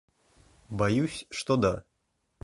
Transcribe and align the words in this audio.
Боюсь, 0.69 1.27
что 1.29 1.57
да. 1.57 1.83